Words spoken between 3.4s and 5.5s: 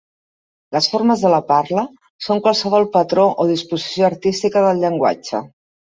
o disposició artística del llenguatge.